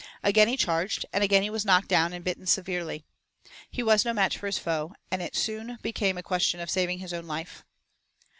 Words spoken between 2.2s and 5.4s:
bitten severely. He was no match for his foe, and it